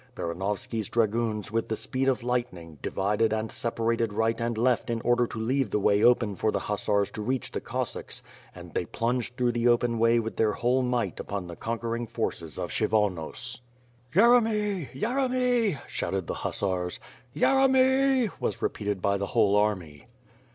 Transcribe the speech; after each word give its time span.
Baranovski^s 0.15 0.89
dragoons 0.89 1.51
with 1.51 1.67
the 1.67 1.75
speed 1.75 2.07
of 2.07 2.23
lightning, 2.23 2.79
divided 2.81 3.31
and 3.31 3.51
separated 3.51 4.13
right 4.13 4.41
and 4.41 4.57
left 4.57 4.89
in 4.89 4.99
order 5.01 5.27
to 5.27 5.37
leave 5.37 5.69
the 5.69 5.77
way 5.77 6.01
open 6.03 6.35
for 6.35 6.51
the 6.51 6.57
hussars 6.61 7.11
to 7.11 7.21
reach 7.21 7.51
the 7.51 7.61
Cos 7.61 7.91
sacks, 7.91 8.23
and 8.55 8.73
they 8.73 8.85
plunged 8.85 9.37
through 9.37 9.51
the 9.51 9.67
open 9.67 9.99
way 9.99 10.17
with 10.17 10.37
their 10.37 10.53
whole 10.53 10.81
might 10.81 11.19
upon 11.19 11.45
the 11.45 11.55
conquering 11.55 12.07
forces 12.07 12.57
of 12.57 12.71
Kshyvonos. 12.71 13.61
"Yeremy! 14.15 14.89
Yeremy!" 14.95 15.77
shouted 15.87 16.25
the 16.25 16.33
hussars. 16.41 16.99
"Yeremy!" 17.35 18.31
was 18.39 18.59
repeated 18.59 19.03
by 19.03 19.17
the 19.17 19.27
whole 19.27 19.55
army. 19.55 20.07